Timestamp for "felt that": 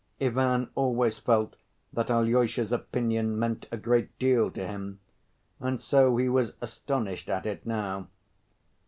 1.19-2.09